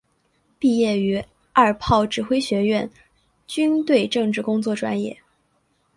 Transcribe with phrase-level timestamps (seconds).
[0.57, 1.23] 毕业于
[1.53, 2.89] 二炮指挥学院
[3.45, 5.15] 军队政治工作专业。